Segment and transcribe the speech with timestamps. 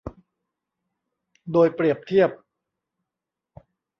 [1.51, 2.29] โดยเปรียบเทียบ